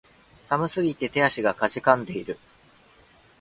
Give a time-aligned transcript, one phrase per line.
[0.43, 2.39] 寒すぎて手足が悴んでいる